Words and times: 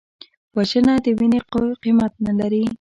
وژنه 0.55 0.93
د 1.05 1.07
وینې 1.17 1.39
قیمت 1.83 2.13
نه 2.25 2.33
لري 2.39 2.63